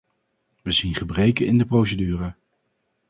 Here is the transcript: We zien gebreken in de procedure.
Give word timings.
We 0.61 0.71
zien 0.71 0.95
gebreken 0.95 1.45
in 1.45 1.57
de 1.57 1.65
procedure. 1.65 2.33